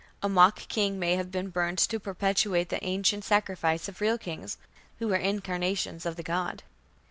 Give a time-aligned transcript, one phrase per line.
[0.23, 4.57] A mock king may have been burned to perpetuate the ancient sacrifice of real kings,
[4.97, 6.63] who were incarnations of the god.